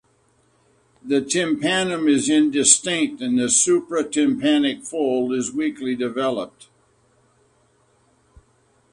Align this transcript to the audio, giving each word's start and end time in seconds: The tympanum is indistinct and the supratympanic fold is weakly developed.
The 1.03 1.21
tympanum 1.21 2.07
is 2.07 2.27
indistinct 2.27 3.21
and 3.21 3.37
the 3.37 3.43
supratympanic 3.43 4.83
fold 4.87 5.31
is 5.31 5.53
weakly 5.53 5.95
developed. 5.95 6.69